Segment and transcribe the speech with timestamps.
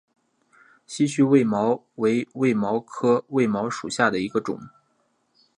[0.87, 4.59] 稀序卫矛为卫矛科卫矛属下的一个种。